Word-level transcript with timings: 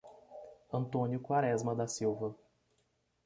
Antônio 0.73 1.19
Quaresma 1.19 1.75
da 1.75 1.85
Silva 1.87 2.35